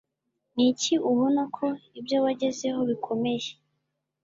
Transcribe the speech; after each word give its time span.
Niki 0.55 0.93
ubona 1.11 1.41
ko 1.55 1.65
ibyo 1.99 2.17
wagezeho 2.25 2.79
bikomeye 2.89 3.49